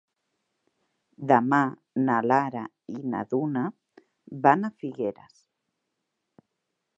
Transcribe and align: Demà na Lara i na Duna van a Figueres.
Demà 1.31 1.59
na 2.07 2.15
Lara 2.31 2.63
i 2.95 3.03
na 3.11 3.21
Duna 3.35 3.67
van 4.47 4.71
a 4.71 4.73
Figueres. 4.81 5.45